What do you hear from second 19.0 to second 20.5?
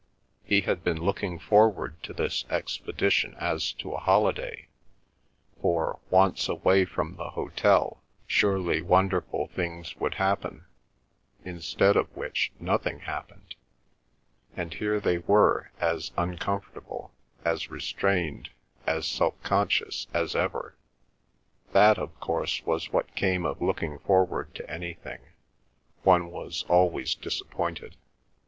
self conscious as